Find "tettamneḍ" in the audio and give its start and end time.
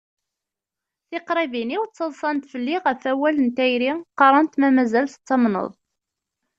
5.09-5.71